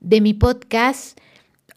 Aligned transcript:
de 0.00 0.20
mi 0.20 0.34
podcast 0.34 1.18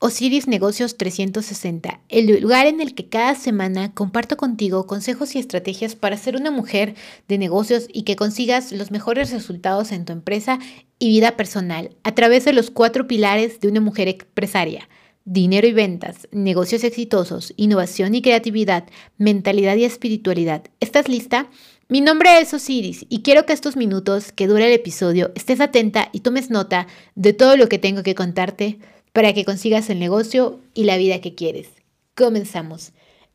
Osiris 0.03 0.47
Negocios 0.47 0.97
360, 0.97 2.01
el 2.09 2.41
lugar 2.41 2.65
en 2.65 2.81
el 2.81 2.95
que 2.95 3.07
cada 3.07 3.35
semana 3.35 3.93
comparto 3.93 4.35
contigo 4.35 4.87
consejos 4.87 5.35
y 5.35 5.39
estrategias 5.39 5.95
para 5.95 6.17
ser 6.17 6.35
una 6.35 6.49
mujer 6.49 6.95
de 7.27 7.37
negocios 7.37 7.87
y 7.93 8.01
que 8.01 8.15
consigas 8.15 8.71
los 8.71 8.89
mejores 8.89 9.31
resultados 9.31 9.91
en 9.91 10.05
tu 10.05 10.11
empresa 10.11 10.57
y 10.97 11.09
vida 11.09 11.37
personal 11.37 11.95
a 12.01 12.15
través 12.15 12.45
de 12.45 12.53
los 12.53 12.71
cuatro 12.71 13.05
pilares 13.05 13.59
de 13.59 13.67
una 13.67 13.79
mujer 13.79 14.07
empresaria. 14.07 14.89
Dinero 15.23 15.67
y 15.67 15.71
ventas, 15.71 16.27
negocios 16.31 16.83
exitosos, 16.83 17.53
innovación 17.55 18.15
y 18.15 18.23
creatividad, 18.23 18.85
mentalidad 19.19 19.75
y 19.75 19.83
espiritualidad. 19.83 20.63
¿Estás 20.79 21.09
lista? 21.09 21.47
Mi 21.91 21.99
nombre 21.99 22.39
es 22.39 22.53
Osiris 22.53 23.05
y 23.09 23.21
quiero 23.21 23.45
que 23.45 23.51
estos 23.51 23.75
minutos 23.75 24.31
que 24.31 24.47
dura 24.47 24.65
el 24.65 24.71
episodio 24.71 25.33
estés 25.35 25.59
atenta 25.59 26.07
y 26.13 26.21
tomes 26.21 26.49
nota 26.49 26.87
de 27.15 27.33
todo 27.33 27.57
lo 27.57 27.67
que 27.67 27.79
tengo 27.79 28.01
que 28.01 28.15
contarte 28.15 28.79
para 29.11 29.33
que 29.33 29.43
consigas 29.43 29.89
el 29.89 29.99
negocio 29.99 30.61
y 30.73 30.85
la 30.85 30.95
vida 30.95 31.19
que 31.19 31.35
quieres. 31.35 31.67
Comenzamos. 32.15 32.93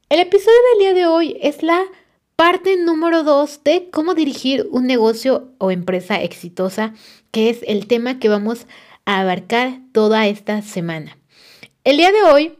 El 0.08 0.20
episodio 0.20 0.56
del 0.72 0.78
día 0.78 0.94
de 0.94 1.06
hoy 1.06 1.36
es 1.42 1.62
la 1.62 1.82
parte 2.34 2.78
número 2.78 3.24
2 3.24 3.60
de 3.62 3.90
cómo 3.90 4.14
dirigir 4.14 4.66
un 4.70 4.86
negocio 4.86 5.52
o 5.58 5.70
empresa 5.70 6.22
exitosa, 6.22 6.94
que 7.32 7.50
es 7.50 7.58
el 7.66 7.86
tema 7.86 8.18
que 8.18 8.30
vamos 8.30 8.66
a 9.04 9.20
abarcar 9.20 9.80
toda 9.92 10.26
esta 10.28 10.62
semana. 10.62 11.18
El 11.84 11.98
día 11.98 12.10
de 12.10 12.22
hoy 12.22 12.58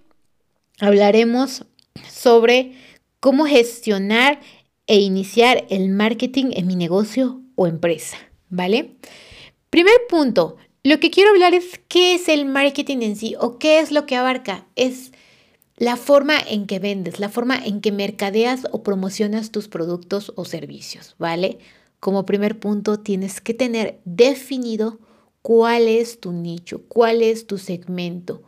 hablaremos 0.79 1.65
sobre 2.07 2.75
cómo 3.19 3.47
gestionar 3.47 4.41
e 4.87 5.01
iniciar 5.01 5.65
el 5.69 5.89
marketing 5.89 6.47
en 6.53 6.67
mi 6.67 6.77
negocio 6.77 7.41
o 7.55 7.67
empresa, 7.67 8.17
¿vale? 8.49 8.97
Primer 9.71 9.95
punto, 10.09 10.57
lo 10.85 11.01
que 11.01 11.11
quiero 11.11 11.31
hablar 11.31 11.55
es 11.55 11.81
qué 11.89 12.15
es 12.15 12.29
el 12.29 12.45
marketing 12.45 12.99
en 13.03 13.17
sí 13.17 13.35
o 13.41 13.59
qué 13.59 13.81
es 13.81 13.91
lo 13.91 14.07
que 14.07 14.17
abarca. 14.17 14.67
Es 14.77 15.13
la 15.77 15.97
forma 15.97 16.39
en 16.39 16.67
que 16.67 16.79
vendes, 16.79 17.19
la 17.19 17.29
forma 17.29 17.57
en 17.57 17.81
que 17.81 17.93
mercadeas 17.93 18.67
o 18.71 18.83
promocionas 18.83 19.51
tus 19.51 19.69
productos 19.69 20.33
o 20.37 20.45
servicios, 20.45 21.17
¿vale? 21.19 21.59
Como 22.01 22.25
primer 22.25 22.59
punto, 22.59 23.01
tienes 23.01 23.41
que 23.41 23.53
tener 23.53 24.01
definido 24.05 24.99
cuál 25.43 25.89
es 25.89 26.21
tu 26.21 26.33
nicho, 26.33 26.83
cuál 26.89 27.23
es 27.23 27.47
tu 27.47 27.59
segmento, 27.59 28.43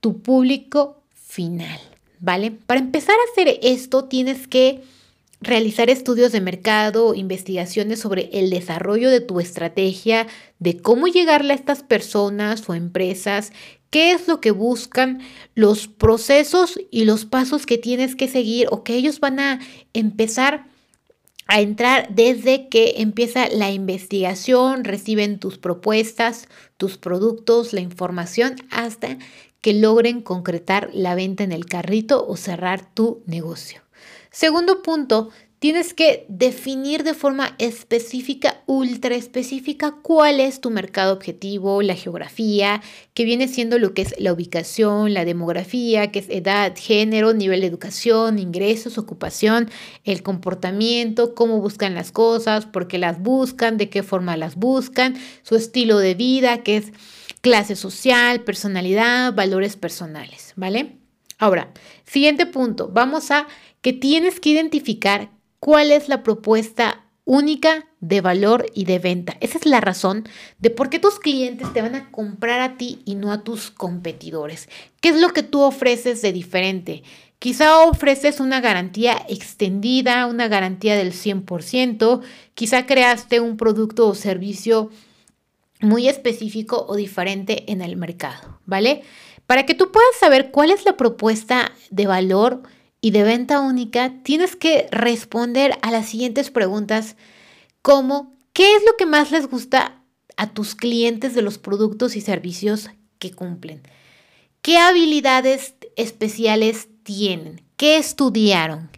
tu 0.00 0.20
público 0.20 1.02
final, 1.14 1.80
¿vale? 2.18 2.50
Para 2.50 2.80
empezar 2.80 3.14
a 3.14 3.32
hacer 3.32 3.60
esto, 3.62 4.04
tienes 4.04 4.48
que 4.48 4.82
realizar 5.40 5.88
estudios 5.90 6.32
de 6.32 6.40
mercado, 6.40 7.14
investigaciones 7.14 8.00
sobre 8.00 8.28
el 8.32 8.50
desarrollo 8.50 9.10
de 9.10 9.20
tu 9.20 9.40
estrategia, 9.40 10.26
de 10.58 10.78
cómo 10.78 11.06
llegarle 11.06 11.52
a 11.52 11.56
estas 11.56 11.82
personas 11.82 12.68
o 12.68 12.74
empresas, 12.74 13.52
qué 13.90 14.12
es 14.12 14.28
lo 14.28 14.40
que 14.40 14.50
buscan, 14.50 15.20
los 15.54 15.88
procesos 15.88 16.80
y 16.90 17.04
los 17.04 17.24
pasos 17.24 17.66
que 17.66 17.78
tienes 17.78 18.16
que 18.16 18.28
seguir 18.28 18.66
o 18.70 18.82
que 18.82 18.94
ellos 18.94 19.20
van 19.20 19.40
a 19.40 19.60
empezar 19.92 20.66
a 21.46 21.62
entrar 21.62 22.14
desde 22.14 22.68
que 22.68 22.94
empieza 22.98 23.48
la 23.48 23.70
investigación, 23.70 24.84
reciben 24.84 25.38
tus 25.38 25.56
propuestas, 25.56 26.46
tus 26.76 26.98
productos, 26.98 27.72
la 27.72 27.80
información, 27.80 28.56
hasta 28.70 29.16
que 29.62 29.72
logren 29.72 30.20
concretar 30.20 30.90
la 30.92 31.14
venta 31.14 31.44
en 31.44 31.52
el 31.52 31.64
carrito 31.64 32.26
o 32.28 32.36
cerrar 32.36 32.92
tu 32.94 33.22
negocio. 33.26 33.87
Segundo 34.38 34.82
punto, 34.82 35.30
tienes 35.58 35.94
que 35.94 36.24
definir 36.28 37.02
de 37.02 37.14
forma 37.14 37.56
específica, 37.58 38.62
ultra 38.66 39.16
específica, 39.16 39.96
cuál 40.00 40.38
es 40.38 40.60
tu 40.60 40.70
mercado 40.70 41.12
objetivo, 41.12 41.82
la 41.82 41.96
geografía, 41.96 42.80
que 43.14 43.24
viene 43.24 43.48
siendo 43.48 43.80
lo 43.80 43.94
que 43.94 44.02
es 44.02 44.14
la 44.20 44.32
ubicación, 44.32 45.12
la 45.12 45.24
demografía, 45.24 46.12
que 46.12 46.20
es 46.20 46.28
edad, 46.28 46.72
género, 46.78 47.34
nivel 47.34 47.62
de 47.62 47.66
educación, 47.66 48.38
ingresos, 48.38 48.96
ocupación, 48.96 49.68
el 50.04 50.22
comportamiento, 50.22 51.34
cómo 51.34 51.60
buscan 51.60 51.96
las 51.96 52.12
cosas, 52.12 52.64
por 52.64 52.86
qué 52.86 52.98
las 52.98 53.20
buscan, 53.20 53.76
de 53.76 53.90
qué 53.90 54.04
forma 54.04 54.36
las 54.36 54.54
buscan, 54.54 55.16
su 55.42 55.56
estilo 55.56 55.98
de 55.98 56.14
vida, 56.14 56.62
que 56.62 56.76
es 56.76 56.92
clase 57.40 57.74
social, 57.74 58.44
personalidad, 58.44 59.34
valores 59.34 59.74
personales, 59.74 60.52
¿vale? 60.54 60.97
Ahora, 61.38 61.72
siguiente 62.04 62.46
punto, 62.46 62.88
vamos 62.92 63.30
a 63.30 63.46
que 63.80 63.92
tienes 63.92 64.40
que 64.40 64.50
identificar 64.50 65.30
cuál 65.60 65.92
es 65.92 66.08
la 66.08 66.22
propuesta 66.22 67.04
única 67.24 67.86
de 68.00 68.20
valor 68.20 68.66
y 68.74 68.84
de 68.84 68.98
venta. 68.98 69.36
Esa 69.40 69.58
es 69.58 69.66
la 69.66 69.80
razón 69.80 70.26
de 70.58 70.70
por 70.70 70.88
qué 70.88 70.98
tus 70.98 71.20
clientes 71.20 71.72
te 71.72 71.82
van 71.82 71.94
a 71.94 72.10
comprar 72.10 72.60
a 72.60 72.76
ti 72.76 73.02
y 73.04 73.16
no 73.16 73.32
a 73.32 73.44
tus 73.44 73.70
competidores. 73.70 74.68
¿Qué 75.00 75.10
es 75.10 75.20
lo 75.20 75.28
que 75.28 75.42
tú 75.42 75.60
ofreces 75.60 76.22
de 76.22 76.32
diferente? 76.32 77.02
Quizá 77.38 77.80
ofreces 77.82 78.40
una 78.40 78.60
garantía 78.60 79.16
extendida, 79.28 80.26
una 80.26 80.48
garantía 80.48 80.96
del 80.96 81.12
100%, 81.12 82.22
quizá 82.54 82.86
creaste 82.86 83.40
un 83.40 83.56
producto 83.56 84.08
o 84.08 84.14
servicio 84.14 84.90
muy 85.80 86.08
específico 86.08 86.86
o 86.88 86.96
diferente 86.96 87.70
en 87.70 87.82
el 87.82 87.96
mercado, 87.96 88.58
¿vale? 88.64 89.02
Para 89.48 89.64
que 89.64 89.72
tú 89.72 89.90
puedas 89.90 90.14
saber 90.20 90.50
cuál 90.50 90.70
es 90.70 90.84
la 90.84 90.98
propuesta 90.98 91.72
de 91.88 92.06
valor 92.06 92.64
y 93.00 93.12
de 93.12 93.22
venta 93.22 93.60
única, 93.60 94.12
tienes 94.22 94.56
que 94.56 94.88
responder 94.90 95.78
a 95.80 95.90
las 95.90 96.10
siguientes 96.10 96.50
preguntas 96.50 97.16
como 97.80 98.36
¿qué 98.52 98.76
es 98.76 98.82
lo 98.84 98.94
que 98.98 99.06
más 99.06 99.30
les 99.30 99.48
gusta 99.48 100.02
a 100.36 100.52
tus 100.52 100.74
clientes 100.74 101.34
de 101.34 101.40
los 101.40 101.56
productos 101.56 102.14
y 102.14 102.20
servicios 102.20 102.90
que 103.18 103.30
cumplen? 103.32 103.80
¿Qué 104.60 104.76
habilidades 104.76 105.76
especiales 105.96 106.88
tienen? 107.02 107.62
¿Qué 107.78 107.96
estudiaron? 107.96 108.90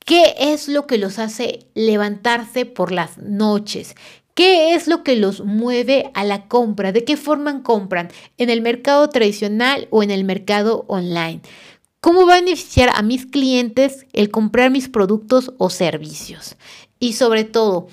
¿Qué 0.00 0.34
es 0.38 0.68
lo 0.68 0.86
que 0.86 0.98
los 0.98 1.18
hace 1.18 1.60
levantarse 1.72 2.66
por 2.66 2.92
las 2.92 3.16
noches? 3.16 3.94
¿Qué 4.34 4.74
es 4.74 4.88
lo 4.88 5.04
que 5.04 5.14
los 5.14 5.44
mueve 5.44 6.10
a 6.12 6.24
la 6.24 6.48
compra? 6.48 6.90
¿De 6.90 7.04
qué 7.04 7.16
forma 7.16 7.62
compran? 7.62 8.10
¿En 8.36 8.50
el 8.50 8.62
mercado 8.62 9.08
tradicional 9.08 9.86
o 9.90 10.02
en 10.02 10.10
el 10.10 10.24
mercado 10.24 10.84
online? 10.88 11.40
¿Cómo 12.00 12.26
va 12.26 12.34
a 12.34 12.40
beneficiar 12.40 12.90
a 12.92 13.02
mis 13.02 13.26
clientes 13.26 14.06
el 14.12 14.32
comprar 14.32 14.72
mis 14.72 14.88
productos 14.88 15.52
o 15.58 15.70
servicios? 15.70 16.56
Y 16.98 17.12
sobre 17.12 17.44
todo, 17.44 17.86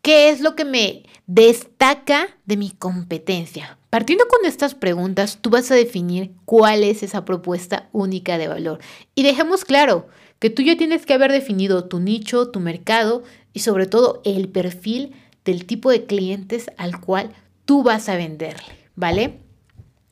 ¿qué 0.00 0.30
es 0.30 0.40
lo 0.40 0.54
que 0.54 0.64
me 0.64 1.02
destaca 1.26 2.28
de 2.46 2.56
mi 2.56 2.70
competencia? 2.70 3.76
Partiendo 3.90 4.26
con 4.28 4.46
estas 4.46 4.76
preguntas, 4.76 5.38
tú 5.40 5.50
vas 5.50 5.68
a 5.72 5.74
definir 5.74 6.30
cuál 6.44 6.84
es 6.84 7.02
esa 7.02 7.24
propuesta 7.24 7.88
única 7.90 8.38
de 8.38 8.46
valor. 8.46 8.78
Y 9.16 9.24
dejemos 9.24 9.64
claro 9.64 10.06
que 10.38 10.48
tú 10.48 10.62
ya 10.62 10.76
tienes 10.76 11.06
que 11.06 11.14
haber 11.14 11.32
definido 11.32 11.88
tu 11.88 11.98
nicho, 11.98 12.50
tu 12.50 12.60
mercado 12.60 13.24
y 13.52 13.60
sobre 13.60 13.86
todo 13.86 14.22
el 14.24 14.48
perfil 14.48 15.12
del 15.48 15.64
tipo 15.64 15.90
de 15.90 16.04
clientes 16.04 16.70
al 16.76 17.00
cual 17.00 17.30
tú 17.64 17.82
vas 17.82 18.10
a 18.10 18.16
venderle, 18.16 18.76
¿vale? 18.96 19.38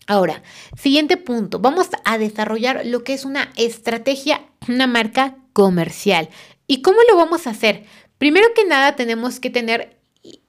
Ahora, 0.06 0.42
siguiente 0.78 1.18
punto, 1.18 1.58
vamos 1.58 1.88
a 2.06 2.16
desarrollar 2.16 2.86
lo 2.86 3.04
que 3.04 3.12
es 3.12 3.26
una 3.26 3.50
estrategia, 3.56 4.46
una 4.66 4.86
marca 4.86 5.36
comercial. 5.52 6.30
¿Y 6.66 6.80
cómo 6.80 6.96
lo 7.10 7.18
vamos 7.18 7.46
a 7.46 7.50
hacer? 7.50 7.84
Primero 8.16 8.46
que 8.54 8.64
nada 8.64 8.96
tenemos 8.96 9.38
que 9.38 9.50
tener 9.50 9.98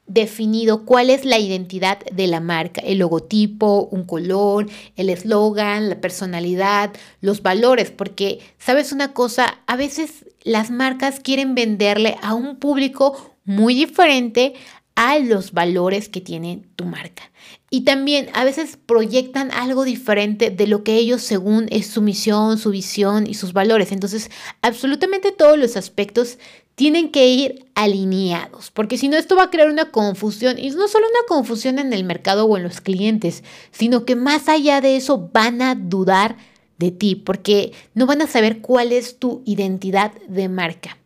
definido 0.06 0.86
cuál 0.86 1.10
es 1.10 1.26
la 1.26 1.38
identidad 1.38 2.00
de 2.00 2.28
la 2.28 2.40
marca, 2.40 2.80
el 2.80 3.00
logotipo, 3.00 3.90
un 3.92 4.06
color, 4.06 4.68
el 4.96 5.10
eslogan, 5.10 5.90
la 5.90 6.00
personalidad, 6.00 6.94
los 7.20 7.42
valores, 7.42 7.92
porque 7.92 8.40
sabes 8.58 8.94
una 8.94 9.12
cosa, 9.12 9.60
a 9.68 9.76
veces 9.76 10.26
las 10.44 10.72
marcas 10.72 11.20
quieren 11.20 11.56
venderle 11.56 12.16
a 12.22 12.36
un 12.36 12.56
público 12.56 13.36
muy 13.48 13.74
diferente 13.74 14.54
a 14.98 15.20
los 15.20 15.52
valores 15.52 16.10
que 16.10 16.22
tiene 16.22 16.64
tu 16.76 16.84
marca. 16.84 17.30
Y 17.70 17.82
también 17.82 18.30
a 18.34 18.44
veces 18.44 18.80
proyectan 18.84 19.52
algo 19.52 19.84
diferente 19.84 20.50
de 20.50 20.66
lo 20.66 20.84
que 20.84 20.96
ellos 20.96 21.22
según 21.22 21.68
es 21.70 21.86
su 21.86 22.02
misión, 22.02 22.58
su 22.58 22.72
visión 22.72 23.28
y 23.28 23.36
sus 23.36 23.54
valores. 23.54 23.92
Entonces, 23.92 24.32
absolutamente 24.64 25.32
todos 25.32 25.56
los 25.56 25.78
aspectos 25.78 26.40
tienen 26.74 27.12
que 27.12 27.28
ir 27.28 27.68
alineados, 27.76 28.72
porque 28.72 28.98
si 28.98 29.08
no 29.08 29.18
esto 29.18 29.36
va 29.36 29.44
a 29.44 29.50
crear 29.52 29.70
una 29.70 29.92
confusión 29.92 30.58
y 30.58 30.72
no 30.72 30.88
solo 30.88 31.06
una 31.08 31.28
confusión 31.28 31.78
en 31.78 31.94
el 31.94 32.04
mercado 32.04 32.46
o 32.46 32.58
en 32.58 32.64
los 32.64 32.82
clientes, 32.82 33.44
sino 33.72 34.04
que 34.04 34.16
más 34.16 34.50
allá 34.50 34.82
de 34.82 34.96
eso 34.96 35.30
van 35.32 35.62
a 35.62 35.76
dudar 35.76 36.38
de 36.80 36.90
ti, 36.90 37.16
porque 37.16 37.72
no 37.94 38.08
van 38.08 38.24
a 38.24 38.28
saber 38.28 38.62
cuál 38.62 38.92
es 38.92 39.20
tu 39.20 39.44
identidad 39.46 40.12
de 40.28 40.50
marca. 40.50 40.98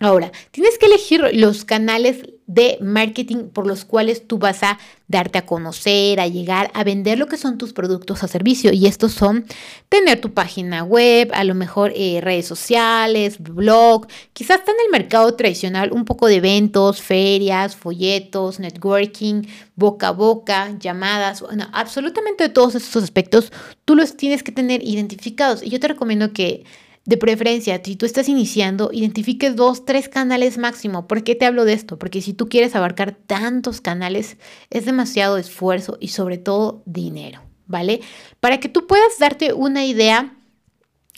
Ahora, 0.00 0.32
tienes 0.50 0.76
que 0.76 0.86
elegir 0.86 1.22
los 1.32 1.64
canales 1.64 2.33
de 2.46 2.76
marketing 2.80 3.48
por 3.48 3.66
los 3.66 3.84
cuales 3.84 4.26
tú 4.26 4.38
vas 4.38 4.62
a 4.62 4.78
darte 5.08 5.38
a 5.38 5.46
conocer, 5.46 6.20
a 6.20 6.26
llegar, 6.26 6.70
a 6.74 6.84
vender 6.84 7.18
lo 7.18 7.26
que 7.26 7.36
son 7.36 7.58
tus 7.58 7.72
productos 7.72 8.22
o 8.22 8.28
servicios. 8.28 8.74
Y 8.74 8.86
estos 8.86 9.12
son 9.12 9.46
tener 9.88 10.20
tu 10.20 10.32
página 10.32 10.82
web, 10.82 11.30
a 11.32 11.44
lo 11.44 11.54
mejor 11.54 11.92
eh, 11.94 12.20
redes 12.22 12.46
sociales, 12.46 13.38
blog, 13.38 14.06
quizás 14.32 14.58
está 14.58 14.72
en 14.72 14.78
el 14.86 14.92
mercado 14.92 15.34
tradicional 15.34 15.92
un 15.92 16.04
poco 16.04 16.26
de 16.26 16.36
eventos, 16.36 17.00
ferias, 17.00 17.76
folletos, 17.76 18.60
networking, 18.60 19.42
boca 19.76 20.08
a 20.08 20.12
boca, 20.12 20.76
llamadas, 20.78 21.40
bueno, 21.40 21.68
absolutamente 21.72 22.48
todos 22.48 22.74
estos 22.74 23.02
aspectos 23.02 23.52
tú 23.84 23.96
los 23.96 24.16
tienes 24.16 24.42
que 24.42 24.52
tener 24.52 24.82
identificados. 24.82 25.62
Y 25.62 25.70
yo 25.70 25.80
te 25.80 25.88
recomiendo 25.88 26.32
que 26.32 26.64
de 27.06 27.16
preferencia, 27.18 27.80
si 27.84 27.96
tú 27.96 28.06
estás 28.06 28.28
iniciando, 28.28 28.90
identifiques 28.92 29.56
dos, 29.56 29.84
tres 29.84 30.08
canales 30.08 30.56
máximo. 30.56 31.06
¿Por 31.06 31.22
qué 31.22 31.34
te 31.34 31.44
hablo 31.44 31.64
de 31.64 31.74
esto? 31.74 31.98
Porque 31.98 32.22
si 32.22 32.32
tú 32.32 32.48
quieres 32.48 32.74
abarcar 32.74 33.14
tantos 33.14 33.80
canales, 33.80 34.38
es 34.70 34.86
demasiado 34.86 35.36
esfuerzo 35.36 35.98
y 36.00 36.08
sobre 36.08 36.38
todo 36.38 36.82
dinero, 36.86 37.42
¿vale? 37.66 38.00
Para 38.40 38.58
que 38.58 38.70
tú 38.70 38.86
puedas 38.86 39.18
darte 39.18 39.52
una 39.52 39.84
idea 39.84 40.34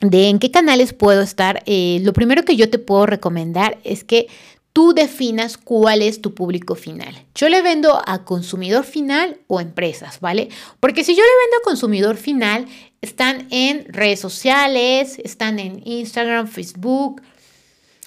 de 0.00 0.28
en 0.28 0.38
qué 0.38 0.50
canales 0.50 0.92
puedo 0.92 1.22
estar, 1.22 1.62
eh, 1.66 2.00
lo 2.02 2.12
primero 2.12 2.44
que 2.44 2.56
yo 2.56 2.68
te 2.68 2.78
puedo 2.78 3.06
recomendar 3.06 3.78
es 3.84 4.02
que 4.02 4.26
tú 4.76 4.92
definas 4.92 5.56
cuál 5.56 6.02
es 6.02 6.20
tu 6.20 6.34
público 6.34 6.74
final. 6.74 7.24
Yo 7.34 7.48
le 7.48 7.62
vendo 7.62 8.02
a 8.06 8.24
consumidor 8.24 8.84
final 8.84 9.38
o 9.46 9.58
empresas, 9.58 10.20
¿vale? 10.20 10.50
Porque 10.80 11.02
si 11.02 11.14
yo 11.14 11.22
le 11.22 11.44
vendo 11.44 11.56
a 11.56 11.64
consumidor 11.64 12.16
final, 12.18 12.66
están 13.00 13.46
en 13.50 13.86
redes 13.92 14.20
sociales, 14.20 15.18
están 15.22 15.58
en 15.58 15.80
Instagram, 15.86 16.48
Facebook, 16.48 17.22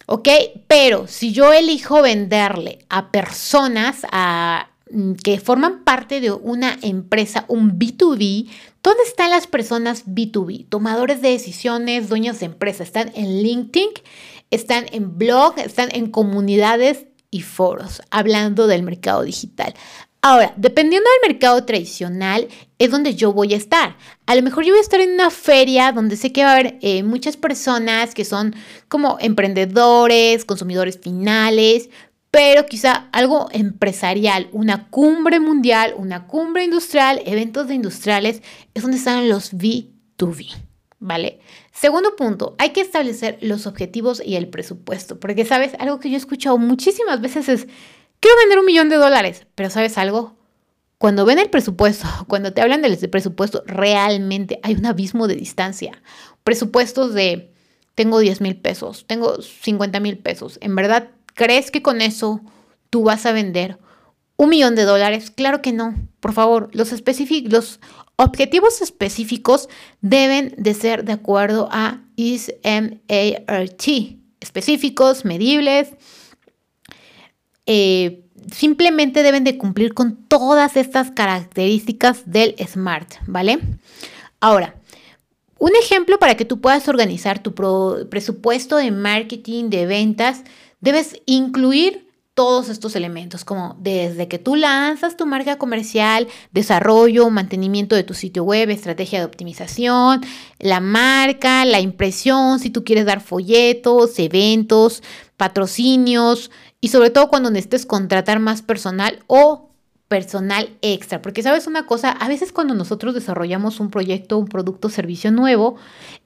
¿ok? 0.06 0.27
Pero 0.68 1.07
si 1.07 1.31
yo 1.31 1.53
elijo 1.53 2.01
venderle 2.01 2.86
a 2.89 3.12
personas 3.12 4.06
a, 4.12 4.69
mm, 4.91 5.13
que 5.13 5.39
forman 5.39 5.83
parte 5.83 6.19
de 6.19 6.31
una 6.31 6.77
empresa, 6.81 7.45
un 7.47 7.77
B2B, 7.77 8.50
¿dónde 8.81 9.03
están 9.03 9.30
las 9.30 9.47
personas 9.47 10.06
B2B? 10.06 10.68
Tomadores 10.68 11.21
de 11.21 11.30
decisiones, 11.30 12.09
dueños 12.09 12.39
de 12.39 12.47
empresas, 12.47 12.88
están 12.88 13.12
en 13.15 13.44
LinkedIn, 13.44 13.89
están 14.51 14.85
en 14.92 15.18
blog, 15.18 15.59
están 15.59 15.89
en 15.92 16.09
comunidades 16.09 17.06
y 17.31 17.42
foros 17.42 18.01
hablando 18.09 18.68
del 18.68 18.83
mercado 18.83 19.24
digital. 19.24 19.74
Ahora, 20.21 20.54
dependiendo 20.57 21.10
del 21.10 21.31
mercado 21.31 21.63
tradicional, 21.63 22.50
es 22.77 22.92
donde 22.92 23.16
yo 23.16 23.31
voy 23.31 23.54
a 23.54 23.57
estar. 23.57 23.95
A 24.25 24.36
lo 24.36 24.42
mejor 24.42 24.66
yo 24.66 24.74
voy 24.74 24.80
a 24.80 24.81
estar 24.81 25.00
en 25.00 25.13
una 25.13 25.30
feria 25.30 25.94
donde 25.94 26.18
sé 26.18 26.33
que 26.33 26.44
va 26.44 26.51
a 26.51 26.54
haber 26.56 26.77
eh, 26.81 27.04
muchas 27.04 27.38
personas 27.38 28.13
que 28.13 28.25
son 28.25 28.54
como 28.89 29.18
emprendedores, 29.21 30.44
consumidores 30.44 31.00
finales, 31.01 31.89
pero 32.31 32.66
quizá 32.66 33.07
algo 33.13 33.48
empresarial, 33.54 34.50
una 34.51 34.89
cumbre 34.89 35.39
mundial, 35.39 35.94
una 35.98 36.27
cumbre 36.27 36.66
industrial, 36.66 37.21
eventos 37.25 37.69
de 37.69 37.75
industriales, 37.75 38.42
es 38.74 38.83
donde 38.83 38.98
están 38.98 39.30
los 39.30 39.54
B2B, 39.54 40.54
¿vale? 41.00 41.39
Segundo 41.71 42.16
punto, 42.18 42.56
hay 42.60 42.69
que 42.71 42.81
establecer 42.81 43.39
los 43.42 43.66
objetivos 43.66 44.21
y 44.24 44.36
el 44.36 44.50
presupuesto, 44.50 45.19
porque 45.19 45.45
sabes, 45.45 45.71
algo 45.80 46.00
que 46.00 46.10
yo 46.10 46.16
he 46.16 46.19
escuchado 46.19 46.57
muchísimas 46.57 47.21
veces 47.21 47.50
es 47.50 47.68
quiero 48.19 48.38
vender 48.38 48.60
un 48.60 48.66
millón 48.66 48.89
de 48.89 48.98
dólares, 48.98 49.48
pero 49.56 49.69
¿sabes 49.69 49.98
algo? 49.98 50.38
Cuando 50.98 51.25
ven 51.25 51.39
el 51.39 51.50
presupuesto, 51.50 52.07
cuando 52.27 52.54
te 52.54 52.62
hablan 52.62 52.81
del 52.81 52.98
presupuesto, 53.10 53.63
realmente 53.66 54.60
hay 54.63 54.75
un 54.75 54.86
abismo 54.86 55.27
de 55.27 55.36
distancia. 55.36 56.01
Presupuestos 56.44 57.13
de, 57.13 57.54
tengo 57.95 58.19
10 58.19 58.42
mil 58.42 58.56
pesos, 58.57 59.06
tengo 59.07 59.42
50 59.42 60.00
mil 60.00 60.18
pesos. 60.18 60.57
¿En 60.62 60.75
verdad 60.75 61.10
crees 61.33 61.71
que 61.71 61.81
con 61.81 62.01
eso 62.01 62.42
tú 62.89 63.04
vas 63.04 63.25
a 63.25 63.31
vender 63.31 63.80
un 64.36 64.50
millón 64.50 64.75
de 64.75 64.83
dólares? 64.83 65.31
Claro 65.31 65.62
que 65.62 65.71
no. 65.71 65.95
Por 66.19 66.33
favor, 66.33 66.69
los, 66.74 66.92
objetivos 68.18 68.81
específicos 68.81 69.69
deben 70.01 70.54
de 70.57 70.74
ser 70.74 71.06
de 71.06 71.13
acuerdo 71.13 71.69
a 71.71 72.01
SMART. 72.18 73.88
Específicos, 74.42 75.25
medibles, 75.25 75.89
eh, 77.71 78.25
simplemente 78.51 79.21
deben 79.21 79.44
de 79.44 79.60
cumplir 79.60 79.94
con 79.94 80.16
todas 80.27 80.75
estas 80.75 81.12
características 81.12 82.24
del 82.25 82.56
SMART, 82.57 83.18
¿vale? 83.27 83.60
Ahora, 84.39 84.74
un 85.60 85.69
ejemplo 85.80 86.18
para 86.18 86.36
que 86.36 86.45
tú 86.45 86.62
puedas 86.62 86.88
organizar 86.88 87.44
tu 87.44 87.54
presupuesto 88.10 88.77
de 88.77 88.89
marketing, 88.89 89.69
de 89.69 89.86
ventas, 89.86 90.45
debes 90.81 91.21
incluir 91.27 92.08
todos 92.33 92.69
estos 92.69 92.95
elementos, 92.95 93.43
como 93.43 93.75
desde 93.79 94.27
que 94.27 94.39
tú 94.39 94.55
lanzas 94.55 95.17
tu 95.17 95.25
marca 95.25 95.57
comercial, 95.57 96.27
desarrollo, 96.51 97.29
mantenimiento 97.29 97.95
de 97.95 98.03
tu 98.03 98.13
sitio 98.13 98.43
web, 98.43 98.69
estrategia 98.69 99.19
de 99.19 99.25
optimización, 99.25 100.21
la 100.57 100.79
marca, 100.79 101.65
la 101.65 101.81
impresión, 101.81 102.59
si 102.59 102.69
tú 102.69 102.83
quieres 102.85 103.05
dar 103.05 103.19
folletos, 103.19 104.17
eventos, 104.19 105.03
patrocinios, 105.35 106.49
y 106.81 106.87
sobre 106.89 107.09
todo 107.09 107.27
cuando 107.29 107.51
necesites 107.51 107.85
contratar 107.85 108.39
más 108.39 108.61
personal 108.61 109.23
o 109.27 109.69
personal 110.09 110.75
extra. 110.81 111.21
Porque 111.21 111.43
sabes 111.43 111.67
una 111.67 111.85
cosa, 111.85 112.09
a 112.11 112.27
veces 112.27 112.51
cuando 112.51 112.73
nosotros 112.73 113.13
desarrollamos 113.13 113.79
un 113.79 113.91
proyecto, 113.91 114.37
un 114.37 114.47
producto, 114.47 114.89
servicio 114.89 115.31
nuevo, 115.31 115.75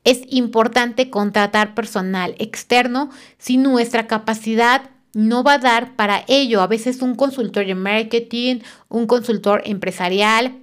es 0.04 0.22
importante 0.30 1.10
contratar 1.10 1.76
personal 1.76 2.34
externo 2.40 3.10
si 3.38 3.58
nuestra 3.58 4.08
capacidad 4.08 4.90
no 5.14 5.44
va 5.44 5.54
a 5.54 5.60
dar 5.60 5.96
para 5.96 6.24
ello. 6.28 6.62
A 6.62 6.68
veces 6.68 7.02
un 7.02 7.16
consultor 7.16 7.66
de 7.66 7.76
marketing, 7.76 8.60
un 8.90 9.08
consultor 9.08 9.62
empresarial, 9.66 10.60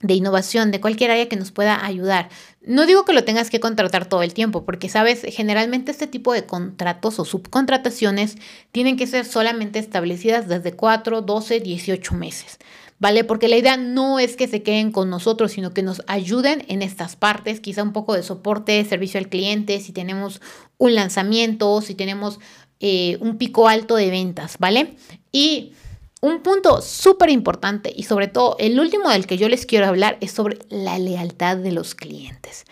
de 0.00 0.14
innovación, 0.14 0.70
de 0.70 0.80
cualquier 0.80 1.10
área 1.10 1.28
que 1.28 1.36
nos 1.36 1.52
pueda 1.52 1.84
ayudar. 1.84 2.28
No 2.60 2.84
digo 2.86 3.04
que 3.04 3.12
lo 3.12 3.24
tengas 3.24 3.48
que 3.48 3.60
contratar 3.60 4.06
todo 4.06 4.22
el 4.22 4.34
tiempo, 4.34 4.64
porque 4.64 4.88
sabes, 4.88 5.22
generalmente 5.28 5.90
este 5.90 6.06
tipo 6.06 6.32
de 6.32 6.44
contratos 6.44 7.18
o 7.18 7.24
subcontrataciones 7.24 8.36
tienen 8.72 8.96
que 8.96 9.06
ser 9.06 9.24
solamente 9.24 9.78
establecidas 9.78 10.48
desde 10.48 10.72
4, 10.72 11.22
12, 11.22 11.60
18 11.60 12.14
meses. 12.14 12.58
¿Vale? 12.98 13.24
Porque 13.24 13.48
la 13.48 13.58
idea 13.58 13.76
no 13.76 14.18
es 14.18 14.36
que 14.36 14.48
se 14.48 14.62
queden 14.62 14.90
con 14.90 15.10
nosotros, 15.10 15.52
sino 15.52 15.74
que 15.74 15.82
nos 15.82 16.00
ayuden 16.06 16.64
en 16.68 16.80
estas 16.80 17.14
partes, 17.14 17.60
quizá 17.60 17.82
un 17.82 17.92
poco 17.92 18.14
de 18.14 18.22
soporte, 18.22 18.82
servicio 18.86 19.18
al 19.18 19.28
cliente, 19.28 19.80
si 19.80 19.92
tenemos 19.92 20.40
un 20.78 20.94
lanzamiento, 20.94 21.82
si 21.82 21.94
tenemos 21.94 22.40
eh, 22.80 23.16
un 23.20 23.38
pico 23.38 23.68
alto 23.68 23.96
de 23.96 24.10
ventas, 24.10 24.56
¿vale? 24.58 24.96
Y 25.32 25.72
un 26.20 26.42
punto 26.42 26.82
súper 26.82 27.30
importante 27.30 27.92
y 27.94 28.04
sobre 28.04 28.28
todo 28.28 28.56
el 28.58 28.80
último 28.80 29.10
del 29.10 29.26
que 29.26 29.38
yo 29.38 29.48
les 29.48 29.66
quiero 29.66 29.86
hablar 29.86 30.18
es 30.20 30.32
sobre 30.32 30.58
la 30.68 30.98
lealtad 30.98 31.56
de 31.56 31.72
los 31.72 31.94
clientes. 31.94 32.64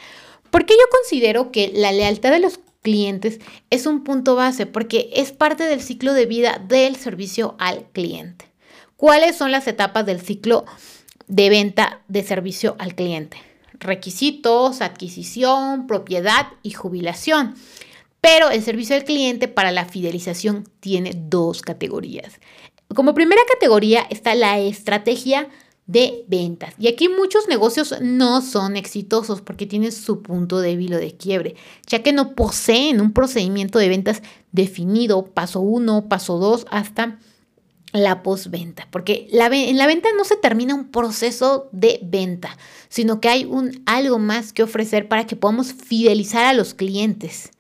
Porque 0.51 0.75
yo 0.75 0.85
considero 0.91 1.51
que 1.53 1.71
la 1.75 1.93
lealtad 1.93 2.31
de 2.31 2.41
los 2.41 2.59
clientes 2.83 3.41
es 3.71 3.87
un 3.87 4.05
punto 4.05 4.37
base 4.37 4.67
porque 4.67 5.11
es 5.15 5.33
parte 5.33 5.65
del 5.65 5.81
ciclo 5.81 6.13
de 6.13 6.27
vida 6.27 6.63
del 6.69 6.97
servicio 6.97 7.57
al 7.59 7.87
cliente. 7.93 8.47
¿Cuáles 8.97 9.37
son 9.37 9.51
las 9.51 9.67
etapas 9.67 10.07
del 10.07 10.21
ciclo 10.21 10.65
de 11.27 11.51
venta 11.51 12.03
de 12.09 12.23
servicio 12.23 12.77
al 12.79 12.95
cliente? 12.95 13.39
Requisitos, 13.73 14.81
adquisición, 14.81 15.87
propiedad 15.87 16.49
y 16.63 16.71
jubilación. 16.71 17.55
Pero 18.25 18.49
el 18.49 18.63
servicio 18.63 18.97
al 18.97 19.05
cliente 19.05 19.49
para 19.49 19.71
la 19.71 19.85
fidelización 19.85 20.65
tiene 20.81 21.13
dos 21.15 21.61
categorías. 21.61 22.41
Como 22.95 23.13
primera 23.13 23.43
categoría 23.53 24.07
está 24.09 24.35
la 24.35 24.59
estrategia 24.59 25.51
de 25.87 26.25
ventas. 26.27 26.73
Y 26.79 26.89
aquí 26.89 27.11
muchos 27.11 27.49
negocios 27.49 27.95
no 28.01 28.41
son 28.41 28.79
exitosos 28.79 29.43
porque 29.43 29.67
tienen 29.67 29.93
su 29.93 30.23
punto 30.23 30.61
débil 30.61 30.95
o 30.95 30.97
de 30.97 31.15
quiebre, 31.15 31.55
ya 31.87 32.03
que 32.03 32.15
no 32.15 32.35
poseen 32.35 33.03
un 33.03 33.13
procedimiento 33.13 33.79
de 33.79 33.91
ventas 33.91 34.23
definido, 34.53 35.27
paso 35.27 35.61
1, 35.61 36.09
paso 36.09 36.39
2, 36.39 36.65
hasta 36.71 37.19
la 37.93 38.23
postventa. 38.23 38.89
Porque 38.91 39.29
en 39.33 39.77
la 39.77 39.87
venta 39.87 40.09
no 40.17 40.25
se 40.25 40.37
termina 40.37 40.75
un 40.75 40.91
proceso 40.91 41.69
de 41.73 42.01
venta, 42.03 42.57
sino 42.89 43.21
que 43.21 43.29
hay 43.29 43.45
un, 43.45 43.83
algo 43.85 44.19
más 44.19 44.55
que 44.55 44.63
ofrecer 44.63 45.09
para 45.09 45.27
que 45.27 45.37
podamos 45.37 45.75
fidelizar 45.75 46.47
a 46.47 46.55
los 46.55 46.73
clientes. 46.73 47.51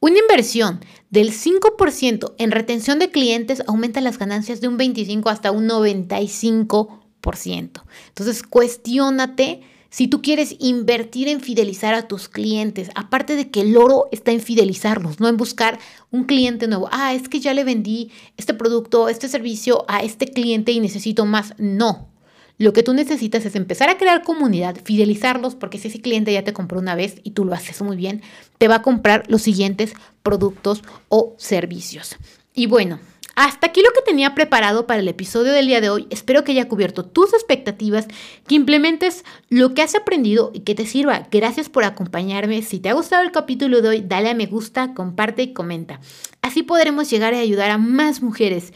Una 0.00 0.18
inversión 0.18 0.80
del 1.10 1.32
5% 1.32 2.34
en 2.38 2.50
retención 2.50 2.98
de 2.98 3.10
clientes 3.10 3.62
aumenta 3.66 4.00
las 4.00 4.18
ganancias 4.18 4.60
de 4.60 4.68
un 4.68 4.76
25 4.76 5.28
hasta 5.30 5.50
un 5.50 5.68
95%. 5.68 7.82
Entonces, 8.08 8.42
cuestiónate 8.42 9.62
si 9.88 10.08
tú 10.08 10.20
quieres 10.20 10.56
invertir 10.58 11.28
en 11.28 11.40
fidelizar 11.40 11.94
a 11.94 12.06
tus 12.06 12.28
clientes, 12.28 12.90
aparte 12.94 13.36
de 13.36 13.50
que 13.50 13.62
el 13.62 13.76
oro 13.78 14.08
está 14.12 14.32
en 14.32 14.40
fidelizarlos, 14.40 15.20
no 15.20 15.28
en 15.28 15.38
buscar 15.38 15.78
un 16.10 16.24
cliente 16.24 16.68
nuevo. 16.68 16.90
Ah, 16.92 17.14
es 17.14 17.30
que 17.30 17.40
ya 17.40 17.54
le 17.54 17.64
vendí 17.64 18.10
este 18.36 18.52
producto, 18.52 19.08
este 19.08 19.28
servicio 19.28 19.86
a 19.88 20.02
este 20.02 20.26
cliente 20.26 20.72
y 20.72 20.80
necesito 20.80 21.24
más. 21.24 21.54
No, 21.56 22.10
lo 22.58 22.72
que 22.72 22.82
tú 22.82 22.94
necesitas 22.94 23.44
es 23.44 23.54
empezar 23.54 23.88
a 23.88 23.98
crear 23.98 24.22
comunidad, 24.22 24.76
fidelizarlos, 24.82 25.54
porque 25.54 25.78
si 25.78 25.88
ese 25.88 26.00
cliente 26.00 26.32
ya 26.32 26.44
te 26.44 26.52
compró 26.52 26.78
una 26.78 26.94
vez 26.94 27.16
y 27.22 27.32
tú 27.32 27.44
lo 27.44 27.54
haces 27.54 27.80
muy 27.82 27.96
bien, 27.96 28.22
te 28.58 28.68
va 28.68 28.76
a 28.76 28.82
comprar 28.82 29.24
los 29.28 29.42
siguientes 29.42 29.92
productos 30.22 30.82
o 31.08 31.34
servicios. 31.38 32.16
Y 32.54 32.66
bueno, 32.66 32.98
Hasta 33.38 33.66
aquí 33.66 33.82
lo 33.82 33.90
que 33.90 34.00
tenía 34.00 34.34
preparado 34.34 34.86
para 34.86 35.00
el 35.00 35.08
episodio 35.08 35.52
del 35.52 35.66
día 35.66 35.82
de 35.82 35.90
hoy. 35.90 36.06
Espero 36.08 36.42
que 36.42 36.52
haya 36.52 36.68
cubierto 36.68 37.04
tus 37.04 37.34
expectativas, 37.34 38.06
que 38.48 38.54
implementes 38.54 39.26
lo 39.50 39.74
que 39.74 39.82
has 39.82 39.94
aprendido 39.94 40.52
y 40.54 40.60
que 40.60 40.74
te 40.74 40.86
sirva. 40.86 41.28
Gracias 41.30 41.68
por 41.68 41.84
acompañarme. 41.84 42.62
Si 42.62 42.80
te 42.80 42.88
ha 42.88 42.94
gustado 42.94 43.22
el 43.22 43.32
capítulo 43.32 43.82
de 43.82 43.88
hoy, 43.90 44.00
dale 44.00 44.30
a 44.30 44.34
me 44.34 44.46
gusta, 44.46 44.94
comparte 44.94 45.42
y 45.42 45.52
comenta. 45.52 46.00
Así 46.40 46.62
podremos 46.62 47.10
llegar 47.10 47.34
a 47.34 47.40
ayudar 47.40 47.70
a 47.70 47.76
más 47.76 48.22
mujeres. 48.22 48.72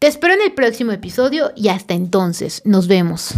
Te 0.00 0.06
espero 0.06 0.32
en 0.32 0.40
el 0.40 0.54
próximo 0.54 0.92
episodio 0.92 1.52
y 1.54 1.68
hasta 1.68 1.92
entonces, 1.92 2.62
nos 2.64 2.88
vemos. 2.88 3.34